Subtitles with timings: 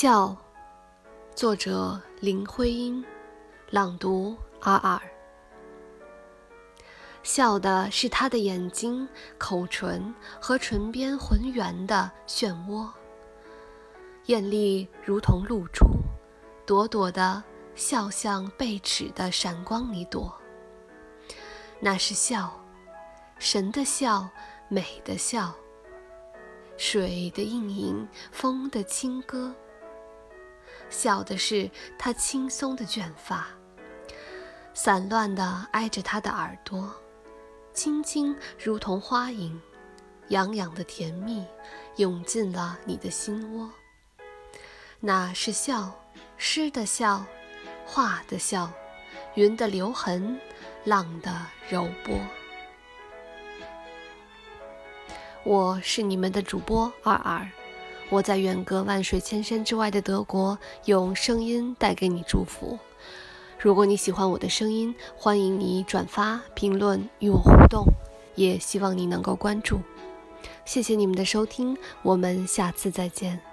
[0.00, 0.34] 笑，
[1.34, 3.04] 作者林徽因，
[3.68, 4.98] 朗读阿尔。
[7.22, 12.88] 笑的是他的眼睛、口唇和唇边浑圆的漩涡，
[14.24, 15.84] 艳丽如同露珠，
[16.64, 17.44] 朵朵的
[17.74, 20.34] 笑像贝齿的闪光里躲。
[21.78, 22.58] 那是笑，
[23.38, 24.26] 神的笑，
[24.70, 25.54] 美的笑，
[26.78, 29.54] 水的映影，风的轻歌。
[30.90, 33.46] 笑的是他轻松的卷发，
[34.74, 36.92] 散乱地挨着他的耳朵，
[37.72, 39.58] 轻轻如同花影，
[40.28, 41.46] 痒痒的甜蜜
[41.96, 43.70] 涌进了你的心窝。
[44.98, 45.94] 那是笑，
[46.36, 47.24] 诗的笑，
[47.86, 48.70] 画的笑，
[49.34, 50.38] 云的留痕，
[50.84, 52.18] 浪的柔波。
[55.42, 57.48] 我是你们的主播二二。
[58.10, 62.76] 我在远隔万水千山之外的德国，用声音带给你祝福。
[63.56, 67.86] 如果你喜欢我的声音，欢迎你转发、评论与我互动，
[68.34, 69.80] 也希望你能够关注。
[70.64, 73.49] 谢谢你们的收听，我们下次再见。